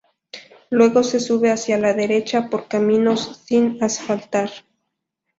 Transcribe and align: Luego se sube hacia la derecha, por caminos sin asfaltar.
Luego 0.71 1.03
se 1.03 1.19
sube 1.19 1.51
hacia 1.51 1.77
la 1.77 1.93
derecha, 1.93 2.49
por 2.49 2.67
caminos 2.67 3.43
sin 3.45 3.77
asfaltar. 3.83 4.49